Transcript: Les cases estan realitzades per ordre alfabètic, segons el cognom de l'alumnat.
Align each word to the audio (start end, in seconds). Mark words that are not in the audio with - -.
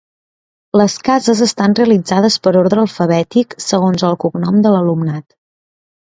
Les 0.81 0.95
cases 1.09 1.43
estan 1.47 1.75
realitzades 1.79 2.39
per 2.47 2.55
ordre 2.63 2.81
alfabètic, 2.85 3.55
segons 3.67 4.09
el 4.09 4.19
cognom 4.27 4.61
de 4.67 4.75
l'alumnat. 4.79 5.25